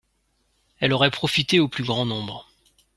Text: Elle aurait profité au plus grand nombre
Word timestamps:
Elle 0.79 0.93
aurait 0.93 1.11
profité 1.11 1.59
au 1.59 1.67
plus 1.67 1.83
grand 1.83 2.07
nombre 2.07 2.49